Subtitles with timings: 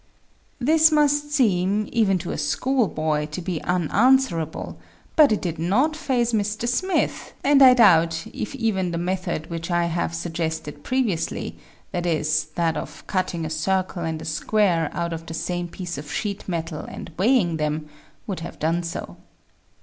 [0.57, 4.79] This must seem, even to a school boy, to be unanswer able,
[5.15, 6.67] but it did not faze Mr.
[6.67, 11.55] Smith, and I doubt if even the method which I have suggested previously,
[11.93, 13.49] viz., that of SQUARING THE CIRCLE 29 cutting a
[13.91, 17.87] circle and a square out of the same piece of sheet metal and weighing them,
[18.25, 19.17] would have done so.